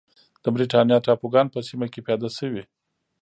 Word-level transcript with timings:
د 0.43 0.45
برېټانیا 0.55 0.97
ټاپوګان 1.05 1.47
په 1.51 1.59
سیمه 1.67 1.87
کې 1.93 2.03
پیاده 2.05 2.29
شوې. 2.37 2.63